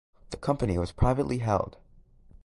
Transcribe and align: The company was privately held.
The 0.31 0.37
company 0.37 0.79
was 0.79 0.91
privately 0.91 1.37
held. 1.37 1.77